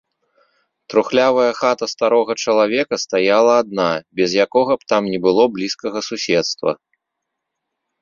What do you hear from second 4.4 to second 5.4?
якога б там ні